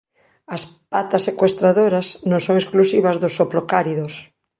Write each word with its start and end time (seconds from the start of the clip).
As 0.55 0.61
"patas 0.93 1.25
secuestradoras" 1.27 2.07
non 2.29 2.41
son 2.45 2.55
exclusivas 2.57 3.19
dos 3.23 3.37
hoplocáridos. 3.41 4.13